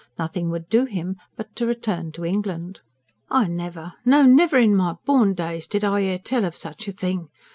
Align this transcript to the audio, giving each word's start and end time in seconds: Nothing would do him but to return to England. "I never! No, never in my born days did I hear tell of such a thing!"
Nothing 0.17 0.49
would 0.49 0.67
do 0.67 0.85
him 0.85 1.17
but 1.35 1.55
to 1.55 1.67
return 1.67 2.11
to 2.13 2.25
England. 2.25 2.81
"I 3.29 3.45
never! 3.47 3.93
No, 4.03 4.23
never 4.23 4.57
in 4.57 4.75
my 4.75 4.95
born 5.05 5.35
days 5.35 5.67
did 5.67 5.83
I 5.83 6.01
hear 6.01 6.17
tell 6.17 6.43
of 6.43 6.55
such 6.55 6.87
a 6.87 6.91
thing!" 6.91 7.29